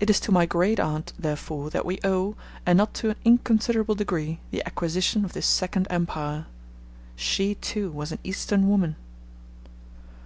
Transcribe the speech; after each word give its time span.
It 0.00 0.10
is 0.10 0.20
to 0.20 0.32
my 0.32 0.44
great 0.44 0.78
aunt, 0.78 1.14
therefore, 1.18 1.70
that 1.70 1.86
we 1.86 1.98
owe, 2.04 2.36
and 2.66 2.76
not 2.76 2.92
to 2.92 3.08
an 3.08 3.16
inconsiderable 3.24 3.94
degree, 3.94 4.38
the 4.50 4.62
acquisition 4.66 5.24
of 5.24 5.32
this 5.32 5.46
second 5.46 5.86
empire. 5.88 6.44
She, 7.16 7.54
too, 7.54 7.90
was 7.90 8.12
an 8.12 8.18
Eastern 8.22 8.68
woman! 8.68 8.96